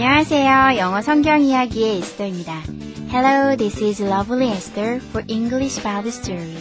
안녕하세요. 0.00 0.78
영어 0.78 1.02
성경 1.02 1.42
이야기의 1.42 1.98
에스더입니다. 1.98 2.62
Hello, 3.10 3.56
this 3.56 3.82
is 3.82 4.00
Lovely 4.00 4.52
Esther 4.52 5.00
for 5.00 5.24
English 5.26 5.82
Bible 5.82 6.10
Story. 6.10 6.54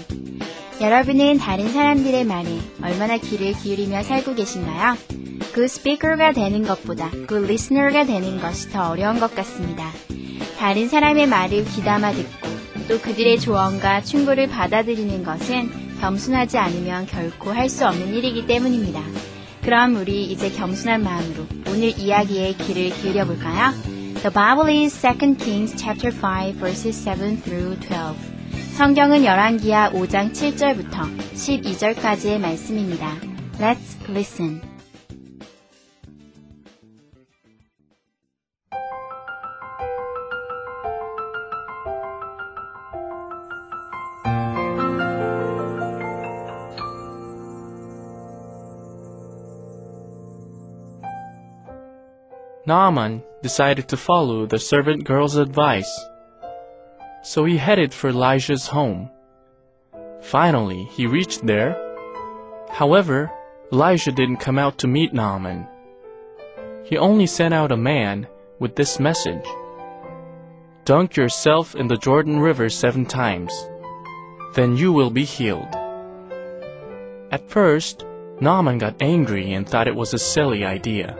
여러분은 0.81 1.37
다른 1.37 1.71
사람들의 1.71 2.23
말에 2.25 2.47
얼마나 2.81 3.17
귀를 3.17 3.53
기울이며 3.53 4.01
살고 4.01 4.33
계신가요? 4.33 4.97
그 5.53 5.67
스피커가 5.67 6.31
되는 6.31 6.63
것보다 6.63 7.11
그 7.27 7.35
리스너가 7.35 8.05
되는 8.05 8.39
것이 8.41 8.71
더 8.71 8.89
어려운 8.89 9.19
것 9.19 9.35
같습니다. 9.35 9.91
다른 10.57 10.87
사람의 10.89 11.27
말을 11.27 11.63
귀담아 11.65 12.13
듣고 12.13 12.47
또 12.87 12.99
그들의 12.99 13.39
조언과 13.39 14.01
충고를 14.01 14.47
받아들이는 14.47 15.23
것은 15.23 15.99
겸손하지 16.01 16.57
않으면 16.57 17.05
결코 17.05 17.51
할 17.51 17.69
수 17.69 17.85
없는 17.85 18.15
일이기 18.15 18.47
때문입니다. 18.47 18.99
그럼 19.61 19.95
우리 19.97 20.25
이제 20.25 20.49
겸손한 20.49 21.03
마음으로 21.03 21.45
오늘 21.77 21.89
이야기에 21.89 22.53
귀를 22.53 22.89
기울여 22.89 23.27
볼까요? 23.27 23.71
The 23.83 24.31
Bible 24.33 24.83
is 24.83 24.99
2 24.99 25.37
Kings 25.37 25.75
chapter 25.77 26.11
5 26.11 26.57
verses 26.57 26.97
7 27.03 27.39
through 27.43 27.79
12. 27.81 28.15
성경은 28.75 29.23
열왕기하 29.23 29.91
5장 29.91 30.33
7절부터 30.33 31.05
12절까지의 31.35 32.39
말씀입니다. 32.39 33.13
Let's 33.59 34.01
listen. 34.09 34.76
Naaman 52.67 53.23
decided 53.41 53.87
to 53.87 53.95
follow 53.95 54.45
the 54.45 54.59
servant 54.59 55.05
girl's 55.05 55.37
advice. 55.37 55.89
So 57.23 57.45
he 57.45 57.55
headed 57.55 57.93
for 57.93 58.09
Elijah's 58.09 58.67
home. 58.67 59.09
Finally, 60.21 60.83
he 60.91 61.07
reached 61.07 61.45
there. 61.47 61.77
However, 62.69 63.31
Elijah 63.71 64.11
didn't 64.11 64.43
come 64.43 64.59
out 64.59 64.77
to 64.79 64.87
meet 64.87 65.13
Naaman. 65.13 65.65
He 66.83 66.97
only 66.97 67.25
sent 67.25 67.53
out 67.53 67.71
a 67.71 67.77
man 67.77 68.27
with 68.59 68.75
this 68.75 68.99
message. 68.99 69.47
Dunk 70.83 71.15
yourself 71.15 71.73
in 71.73 71.87
the 71.87 71.95
Jordan 71.95 72.37
River 72.41 72.67
seven 72.69 73.05
times. 73.05 73.53
Then 74.55 74.75
you 74.75 74.91
will 74.91 75.09
be 75.09 75.23
healed. 75.23 75.73
At 77.31 77.49
first, 77.49 78.03
Naaman 78.41 78.77
got 78.77 79.01
angry 79.01 79.53
and 79.53 79.65
thought 79.65 79.87
it 79.87 79.95
was 79.95 80.13
a 80.13 80.19
silly 80.19 80.65
idea. 80.65 81.17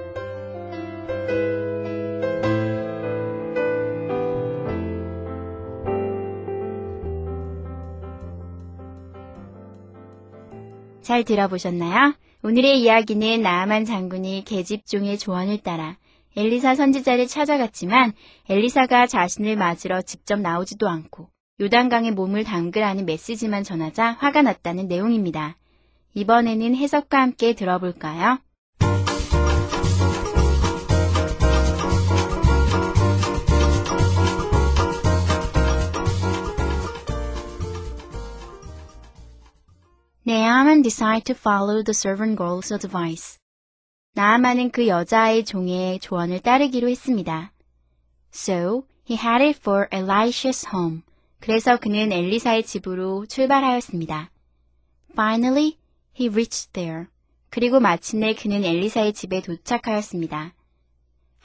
잘 11.08 11.24
들어보셨나요? 11.24 12.16
오늘의 12.44 12.82
이야기는 12.82 13.42
나아만 13.42 13.86
장군이 13.86 14.44
계집종의 14.46 15.18
조언을 15.18 15.60
따라 15.60 15.96
엘리사 16.36 16.76
선지자를 16.76 17.28
찾아갔지만 17.28 18.12
엘리사가 18.50 19.08
자신을 19.08 19.56
맞으러 19.56 20.02
직접 20.02 20.38
나오지도 20.38 20.90
않고 20.90 21.30
요단강에 21.62 22.12
몸을 22.12 22.44
담그라는 22.44 23.06
메시지만 23.06 23.64
전하자 23.64 24.18
화가 24.20 24.42
났다는 24.42 24.90
내용입니다. 24.90 25.56
이번에는 26.14 26.76
해석과 26.76 27.22
함께 27.22 27.56
들어볼까요? 27.56 28.40
Naaman 40.78 40.84
decided 40.84 41.26
to 41.26 41.34
follow 41.34 41.82
the 41.82 41.94
servant 41.94 42.38
girl's 42.38 42.72
advice. 42.72 43.40
나아만은 44.14 44.70
그 44.70 44.88
여자의 44.88 45.44
종의 45.44 46.00
조언을 46.00 46.42
따르기로 46.42 46.88
했습니다. 46.88 47.52
So, 48.32 48.84
he 49.10 49.18
headed 49.18 49.58
for 49.60 49.88
Elisha's 49.92 50.68
home. 50.72 51.02
그래서 51.40 51.78
그는 51.78 52.12
엘리사의 52.12 52.64
집으로 52.64 53.26
출발하였습니다. 53.26 54.30
Finally, 55.14 55.78
he 56.20 56.30
reached 56.30 56.74
there. 56.74 57.08
그리고 57.50 57.80
마침내 57.80 58.36
그는 58.36 58.64
엘리사의 58.64 59.14
집에 59.14 59.42
도착하였습니다. 59.42 60.54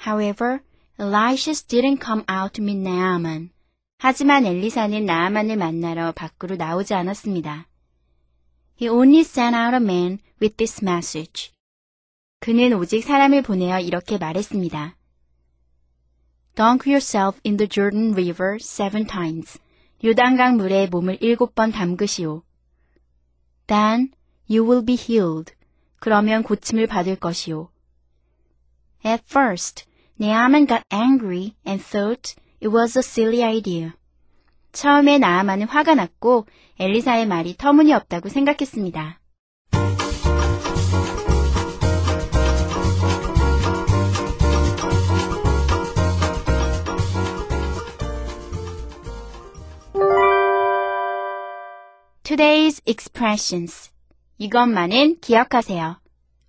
However, 0.06 0.60
Elisha 1.00 1.52
didn't 1.52 2.04
come 2.04 2.22
out 2.30 2.52
to 2.52 2.62
meet 2.62 2.86
Naaman. 2.86 3.50
하지만 3.96 4.44
엘리사는 4.44 5.06
나아만을 5.06 5.56
만나러 5.56 6.12
밖으로 6.12 6.56
나오지 6.56 6.92
않았습니다. 6.92 7.66
He 8.79 8.89
only 8.89 9.21
sent 9.21 9.55
out 9.55 9.73
a 9.73 9.77
man 9.77 10.19
with 10.41 10.57
this 10.57 10.83
message. 10.83 11.51
그는 12.39 12.73
오직 12.73 13.03
사람을 13.03 13.41
보내어 13.41 13.79
이렇게 13.79 14.17
말했습니다. 14.17 14.95
Dunk 16.55 16.89
yourself 16.89 17.39
in 17.45 17.57
the 17.57 17.67
Jordan 17.67 18.13
River 18.13 18.57
seven 18.59 19.05
times. 19.05 19.59
요단강 20.03 20.57
물에 20.57 20.87
몸을 20.87 21.17
일곱 21.21 21.55
번 21.55 21.71
담그시오. 21.71 22.43
Then 23.67 24.11
you 24.49 24.63
will 24.63 24.85
be 24.85 24.95
healed. 24.95 25.53
그러면 25.99 26.43
고침을 26.43 26.87
받을 26.87 27.15
것이오. 27.15 27.69
At 29.03 29.23
first, 29.27 29.85
Naaman 30.19 30.67
got 30.67 30.83
angry 30.91 31.55
and 31.65 31.83
thought 31.83 32.35
it 32.61 32.69
was 32.69 32.97
a 32.97 33.01
silly 33.01 33.43
idea. 33.43 33.93
처음에 34.72 35.18
나아만은 35.18 35.66
화가 35.66 35.94
났고 35.94 36.46
엘리사의 36.78 37.26
말이 37.26 37.54
터무니없다고 37.56 38.28
생각했습니다. 38.28 39.20
Today's 52.24 52.80
expressions. 52.86 53.90
이것만은 54.38 55.20
기억하세요. 55.20 56.00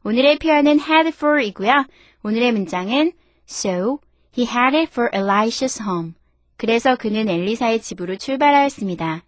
오늘의 0.05 0.39
표현은 0.39 0.79
had 0.79 1.09
for이고요. 1.09 1.85
오늘의 2.23 2.53
문장은 2.53 3.11
So 3.49 3.99
he 4.37 4.47
headed 4.47 4.89
for 4.89 5.09
Elisha's 5.13 5.81
home. 5.81 6.13
그래서 6.57 6.95
그는 6.95 7.29
엘리사의 7.29 7.81
집으로 7.81 8.17
출발하였습니다. 8.17 9.23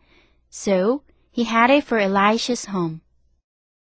So 0.51 1.01
he 1.37 1.45
headed 1.45 1.85
for 1.85 2.01
Elisha's 2.01 2.69
home. 2.69 2.99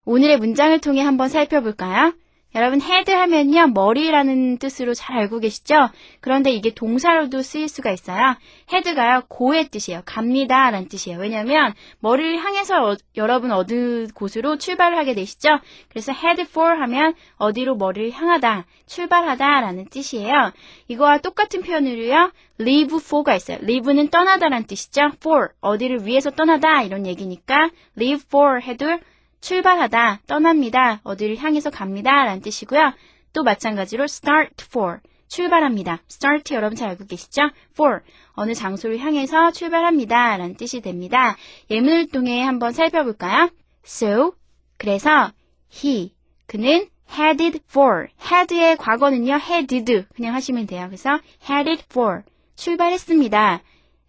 오늘의 0.06 0.38
문장을 0.38 0.80
통해 0.80 1.02
한번 1.02 1.30
살펴볼까요? 1.30 2.14
여러분 2.56 2.82
head 2.82 3.12
하면요 3.12 3.68
머리라는 3.68 4.60
뜻으로 4.60 4.94
잘 4.94 5.18
알고 5.18 5.42
계시죠? 5.42 5.90
그런데 6.22 6.52
이게 6.52 6.74
동사로도 6.74 7.42
쓰일 7.42 7.68
수가 7.68 7.92
있어요. 7.92 8.38
head가요 8.72 9.24
고의 9.28 9.68
뜻이에요. 9.68 10.04
갑니다 10.06 10.72
라는 10.72 10.88
뜻이에요. 10.88 11.20
왜냐하면 11.20 11.74
머리를 12.00 12.38
향해서 12.38 12.92
어, 12.92 12.96
여러분 13.18 13.52
어느 13.52 14.08
곳으로 14.14 14.58
출발을 14.58 14.98
하게 14.98 15.14
되시죠? 15.16 15.60
그래서 15.90 16.14
head 16.14 16.44
for 16.44 16.80
하면 16.80 17.14
어디로 17.36 17.76
머리를 17.76 18.12
향하다, 18.12 18.66
출발하다 18.88 19.46
라는 19.60 19.86
뜻이에요. 19.90 20.54
이거와 20.88 21.18
똑같은 21.18 21.62
표현으로요 21.62 22.32
leave 22.62 22.98
for가 23.04 23.36
있어요. 23.36 23.58
leave는 23.64 24.08
떠나다 24.08 24.48
라는 24.48 24.66
뜻이죠. 24.66 25.12
for 25.16 25.50
어디를 25.60 26.06
위해서 26.06 26.32
떠나다 26.32 26.84
이런 26.84 27.06
얘기니까 27.06 27.70
leave 27.98 28.24
for 28.30 28.62
해도 28.62 28.98
출발하다, 29.42 30.22
떠납니다, 30.28 31.02
어디를 31.04 31.38
향해서 31.38 31.70
갑니다 31.70 32.12
라는 32.26 32.42
뜻이고요. 32.42 32.94
또 33.34 33.44
마찬가지로 33.44 34.06
start 34.06 34.66
for, 34.68 35.00
출발합니다. 35.28 36.02
start 36.10 36.54
여러분 36.54 36.76
잘 36.76 36.90
알고 36.90 37.06
계시죠? 37.06 37.50
for, 37.72 38.00
어느 38.34 38.54
장소를 38.54 39.00
향해서 39.00 39.52
출발합니다 39.52 40.38
라는 40.38 40.56
뜻이 40.56 40.82
됩니다. 40.82 41.36
예문을 41.70 42.08
통해 42.08 42.44
한번 42.44 42.72
살펴볼까요? 42.72 43.50
So, 43.86 44.34
그래서 44.78 45.32
he, 45.72 46.14
그는 46.48 46.88
headed 47.12 47.60
for. 47.70 48.08
head의 48.20 48.78
과거는요, 48.78 49.36
headed. 49.36 50.06
그냥 50.16 50.34
하시면 50.34 50.68
돼요. 50.68 50.86
그래서 50.88 51.20
headed 51.48 51.84
for. 51.92 52.24
출발했습니다. 52.56 53.62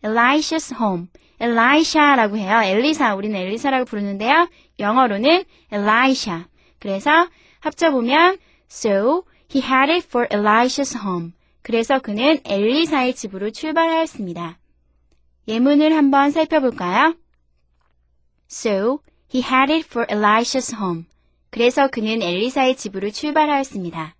Elisha's 0.03 0.79
home. 0.81 1.09
Elisha라고 1.41 2.39
해요. 2.39 2.63
엘리사. 2.63 3.15
우리는 3.15 3.37
엘리사라고 3.37 3.85
부르는데요. 3.85 4.49
영어로는 4.79 5.45
Elisha. 5.73 6.45
그래서 6.79 7.29
합쳐보면 7.61 8.39
So 8.71 9.25
he 9.53 9.63
headed 9.63 10.07
for 10.07 10.29
Elisha's 10.29 10.97
home. 10.97 11.33
그래서 11.63 11.99
그는 11.99 12.39
엘리사의 12.45 13.15
집으로 13.15 13.51
출발하였습니다. 13.51 14.59
예문을 15.49 15.97
한번 15.97 16.31
살펴볼까요? 16.31 17.17
So 18.51 19.01
he 19.33 19.43
headed 19.43 19.87
for 19.87 20.07
Elisha's 20.07 20.75
home. 20.77 21.05
그래서 21.51 21.89
그는 21.89 22.23
엘리사의 22.23 22.77
집으로 22.77 23.11
출발하였습니다. 23.11 24.15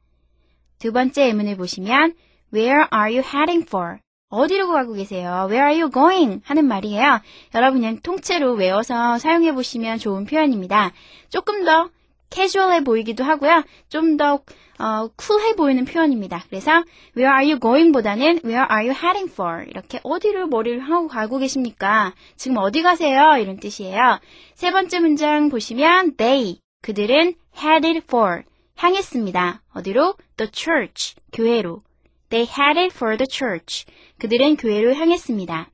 두 0.79 0.93
번째 0.93 1.29
예문을 1.29 1.57
보시면 1.57 2.15
Where 2.53 2.87
are 2.93 3.17
you 3.17 3.23
heading 3.23 3.67
for? 3.67 3.99
어디로 4.29 4.69
가고 4.69 4.95
계세요? 4.95 5.47
Where 5.49 5.69
are 5.69 5.81
you 5.81 5.91
going? 5.91 6.41
하는 6.45 6.67
말이에요. 6.67 7.21
여러분 7.55 7.81
그냥 7.81 8.01
통째로 8.01 8.55
외워서 8.55 9.19
사용해 9.19 9.55
보시면 9.55 9.99
좋은 9.99 10.25
표현입니다. 10.25 10.93
조금 11.29 11.65
더 11.65 11.91
캐주얼해 12.31 12.83
보이기도 12.83 13.23
하고요. 13.23 13.63
좀더 13.89 14.41
어, 14.79 15.09
쿨해 15.17 15.55
보이는 15.55 15.85
표현입니다. 15.85 16.45
그래서 16.49 16.83
Where 17.17 17.33
are 17.33 17.51
you 17.51 17.61
going? 17.61 17.93
보다는 17.93 18.41
Where 18.45 18.67
are 18.69 18.89
you 18.89 18.91
heading 18.91 19.31
for? 19.33 19.65
이렇게 19.69 20.01
어디로 20.03 20.49
머리를 20.49 20.81
하고 20.81 21.07
가고 21.07 21.39
계십니까? 21.39 22.13
지금 22.37 22.59
어디 22.59 22.83
가세요? 22.83 23.37
이런 23.39 23.59
뜻이에요. 23.59 24.19
세 24.55 24.73
번째 24.73 25.01
문장 25.01 25.49
보시면 25.49 26.17
They, 26.17 26.61
그들은 26.83 27.35
headed 27.57 28.03
for, 28.05 28.43
향했습니다. 28.77 29.63
어디로? 29.73 30.17
The 30.37 30.51
church, 30.53 31.15
교회로. 31.33 31.86
They 32.31 32.51
headed 32.51 32.95
for 32.95 33.17
the 33.17 33.27
church. 33.31 33.87
그들은 34.19 34.57
교회로 34.57 34.95
향했습니다. 34.95 35.71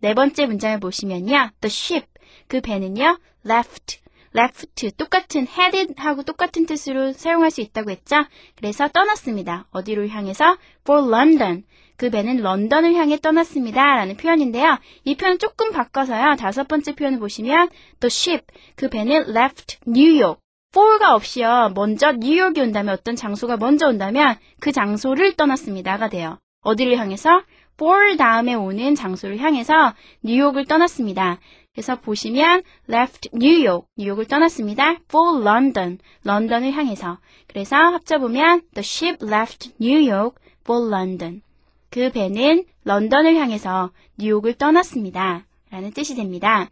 네 0.00 0.14
번째 0.14 0.46
문장을 0.46 0.80
보시면요. 0.80 1.50
The 1.60 1.70
ship, 1.70 2.06
그 2.48 2.60
배는요. 2.60 3.18
left, 3.46 4.00
left, 4.34 4.90
똑같은 4.96 5.46
headed하고 5.46 6.22
똑같은 6.22 6.66
뜻으로 6.66 7.12
사용할 7.12 7.50
수 7.50 7.60
있다고 7.60 7.90
했죠? 7.90 8.16
그래서 8.56 8.88
떠났습니다. 8.88 9.66
어디로 9.70 10.08
향해서? 10.08 10.56
for 10.80 11.06
London. 11.06 11.64
그 11.96 12.10
배는 12.10 12.38
런던을 12.38 12.94
향해 12.94 13.16
떠났습니다. 13.16 13.80
라는 13.80 14.16
표현인데요. 14.16 14.78
이 15.04 15.14
표현 15.14 15.38
조금 15.38 15.70
바꿔서요. 15.70 16.34
다섯 16.34 16.66
번째 16.66 16.96
표현을 16.96 17.20
보시면 17.20 17.68
the 18.00 18.08
ship, 18.08 18.46
그 18.74 18.88
배는 18.88 19.28
left 19.28 19.78
New 19.86 20.20
York. 20.20 20.41
For가 20.74 21.14
없이요. 21.14 21.72
먼저 21.74 22.12
뉴욕이 22.12 22.60
온다면 22.60 22.94
어떤 22.94 23.14
장소가 23.14 23.56
먼저 23.58 23.86
온다면 23.88 24.36
그 24.60 24.72
장소를 24.72 25.34
떠났습니다가 25.34 26.08
돼요. 26.08 26.38
어디를 26.62 26.96
향해서? 26.98 27.42
for 27.74 28.16
다음에 28.16 28.54
오는 28.54 28.94
장소를 28.94 29.38
향해서 29.38 29.94
뉴욕을 30.22 30.66
떠났습니다. 30.66 31.38
그래서 31.74 31.96
보시면 31.96 32.62
left 32.88 33.30
New 33.34 33.66
York, 33.66 33.86
뉴욕을 33.96 34.26
떠났습니다. 34.26 34.98
for 35.08 35.40
London, 35.40 35.98
런던을 36.24 36.72
향해서. 36.72 37.18
그래서 37.48 37.76
합쳐보면 37.76 38.62
the 38.74 38.84
ship 38.84 39.24
left 39.24 39.72
New 39.80 40.10
York 40.10 40.36
for 40.62 40.86
London. 40.86 41.42
그 41.90 42.10
배는 42.10 42.64
런던을 42.84 43.36
향해서 43.36 43.90
뉴욕을 44.18 44.54
떠났습니다. 44.54 45.46
라는 45.70 45.90
뜻이 45.92 46.14
됩니다. 46.14 46.68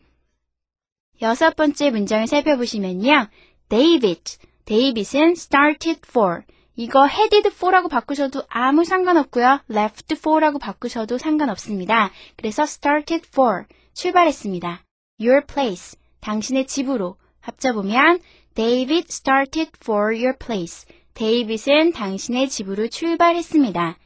여섯 1.23 1.57
번째 1.57 1.91
문장을 1.91 2.27
살펴보시면요. 2.27 3.29
David, 3.71 4.37
데이빗은 4.65 5.35
started 5.37 6.01
for. 6.05 6.43
이거 6.75 7.07
headed 7.07 7.49
for라고 7.55 7.89
바꾸셔도 7.89 8.43
아무 8.49 8.85
상관없고요. 8.85 9.61
left 9.71 10.13
for라고 10.15 10.59
바꾸셔도 10.59 11.19
상관없습니다. 11.19 12.11
그래서 12.37 12.65
started 12.65 13.29
for, 13.29 13.67
출발했습니다. 13.95 14.83
your 15.21 15.47
place, 15.47 15.97
당신의 16.21 16.67
집으로 16.67 17.17
합쳐보면 17.41 18.19
David 18.57 19.07
started 19.09 19.71
for 19.81 20.17
your 20.17 20.37
place. 20.37 20.89
데이빗은 21.15 21.93
당신의 21.93 22.49
집으로 22.49 22.89
출발했습니다. 22.89 23.99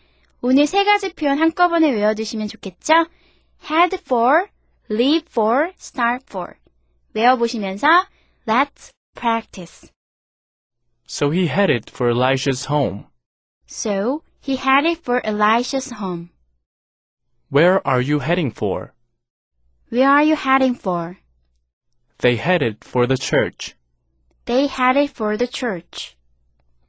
오늘 0.43 0.67
세 0.67 0.85
가지 0.85 1.15
표현 1.15 1.39
한꺼번에 1.41 1.91
외워두시면 1.91 2.49
좋겠죠? 2.49 3.07
head 3.71 3.97
for, 4.05 4.49
leave 4.91 5.25
for, 5.31 5.71
start 5.79 6.27
for. 6.29 6.53
외워보시면서 7.15 7.87
let's 8.47 8.93
practice. 9.15 9.91
So 11.07 11.31
he 11.31 11.47
headed 11.47 11.91
for 11.91 12.11
Elisha's 12.11 12.67
home. 12.67 13.07
So 13.67 14.23
he 14.41 14.57
headed 14.57 14.99
for 14.99 15.25
Elisha's 15.25 15.91
home. 15.91 16.31
Where 17.49 17.87
are 17.87 18.01
you 18.01 18.19
heading 18.19 18.51
for? 18.51 18.95
Where 19.89 20.11
are 20.11 20.25
you 20.25 20.37
heading 20.37 20.75
for? 20.75 21.19
They 22.19 22.37
headed 22.37 22.85
for 22.85 23.07
the 23.07 23.17
church. 23.17 23.77
They 24.45 24.67
headed 24.67 25.11
for 25.11 25.37
the 25.37 25.47
church. 25.47 26.17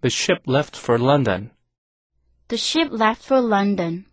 The 0.01 0.09
ship 0.09 0.41
left 0.45 0.75
for 0.75 0.97
London. 0.97 1.51
The 2.47 2.57
ship 2.57 2.89
left 2.91 3.23
for 3.23 3.41
London. 3.41 4.05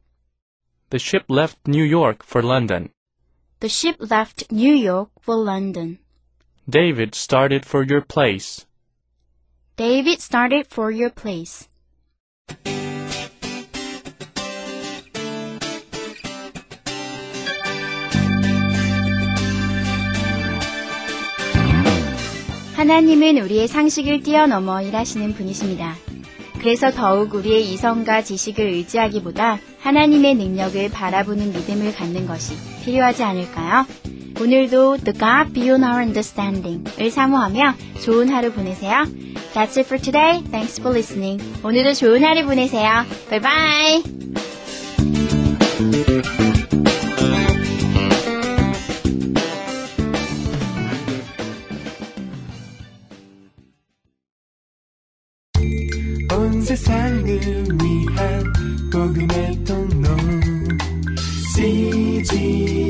The 0.91 0.99
ship 0.99 1.25
left 1.29 1.67
New 1.67 1.85
York 1.85 2.23
for 2.23 2.43
London. 2.43 2.91
The 3.61 3.69
ship 3.69 3.97
left 3.99 4.51
New 4.51 4.75
York 4.75 5.11
for 5.21 5.37
London. 5.37 5.99
David 6.69 7.17
started 7.17 7.67
for 7.67 7.83
your 7.83 8.03
place. 8.03 8.65
David 9.77 10.21
started 10.21 10.69
for 10.71 10.93
your 10.93 11.11
place. 11.11 11.69
하나님은 22.77 23.39
우리의 23.39 23.67
상식을 23.67 24.23
뛰어넘어 24.23 24.83
일하시는 24.83 25.35
분이십니다. 25.35 25.97
그래서 26.61 26.93
더욱 26.93 27.35
우리의 27.35 27.73
이성과 27.73 28.23
지식을 28.23 28.65
의지하기보다 28.65 29.59
하나님의 29.81 30.37
능력을 30.37 30.91
바라보는 30.91 31.53
믿음을 31.53 31.93
갖는 31.93 32.29
것이 32.29 32.55
필요하지 32.85 33.25
않을까요? 33.25 33.85
오늘도 34.43 34.97
The 35.05 35.13
God 35.13 35.53
Beyond 35.53 35.85
Our 35.85 36.03
Understanding을 36.03 37.13
사모하며 37.13 37.75
좋은 38.05 38.29
하루 38.29 38.51
보내세요. 38.53 39.05
That's 39.55 39.79
it 39.79 39.87
for 39.87 40.03
today. 40.03 40.43
Thanks 40.51 40.81
for 40.81 40.91
listening. 40.91 41.41
오늘도 41.63 41.95
좋은 41.95 42.25
하루 42.25 42.45
보내세요. 42.45 43.05
Bye 43.31 43.41
bye. 43.41 44.03
온 56.33 56.63
세상을 56.63 57.25
위한 57.81 58.53
복음의 58.91 59.65
통로 59.65 60.09
CGM 61.55 62.82